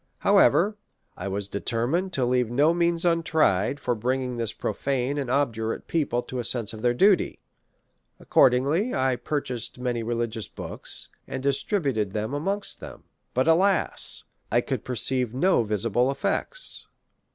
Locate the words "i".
1.15-1.27, 8.95-9.15, 14.51-14.59